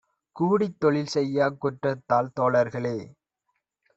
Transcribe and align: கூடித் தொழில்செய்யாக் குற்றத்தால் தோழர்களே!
கூடித் 0.35 0.77
தொழில்செய்யாக் 0.79 1.57
குற்றத்தால் 1.57 2.31
தோழர்களே! 2.39 2.97